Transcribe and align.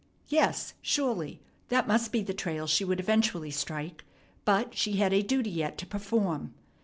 Yes, 0.29 0.73
surely, 0.81 1.43
that 1.69 1.87
must 1.87 2.11
be 2.11 2.23
the 2.23 2.33
trail 2.33 2.65
she 2.65 2.83
would 2.83 2.99
eventually 2.99 3.51
strike; 3.51 4.03
but 4.45 4.75
she 4.75 4.93
had 4.95 5.13
a 5.13 5.21
duty 5.21 5.51
yet 5.51 5.77
to 5.77 5.85
perform. 5.85 6.55